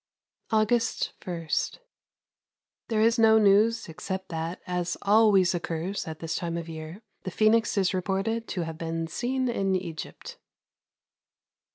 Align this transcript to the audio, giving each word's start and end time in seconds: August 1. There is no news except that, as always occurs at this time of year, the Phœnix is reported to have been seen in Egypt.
August 0.49 1.13
1. 1.25 1.47
There 2.87 3.01
is 3.01 3.19
no 3.19 3.37
news 3.37 3.87
except 3.87 4.29
that, 4.29 4.59
as 4.65 4.97
always 5.03 5.53
occurs 5.53 6.07
at 6.07 6.17
this 6.17 6.33
time 6.35 6.57
of 6.57 6.67
year, 6.67 7.03
the 7.21 7.29
Phœnix 7.29 7.77
is 7.77 7.93
reported 7.93 8.47
to 8.47 8.61
have 8.63 8.79
been 8.79 9.05
seen 9.05 9.47
in 9.47 9.75
Egypt. 9.75 10.39